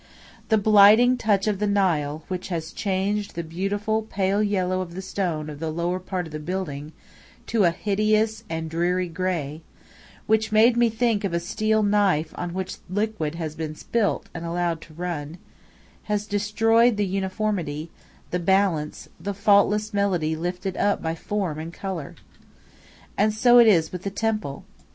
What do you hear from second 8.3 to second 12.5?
and dreary grey which made me think of a steel knife